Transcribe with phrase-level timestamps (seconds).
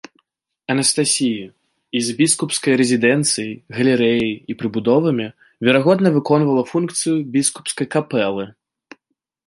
[0.73, 1.43] Анастасіі
[1.99, 5.27] і з біскупскай рэзідэнцыяй галерэяй і прыбудовамі,
[5.69, 8.45] верагодна, выконвала функцыю біскупскай капэлы.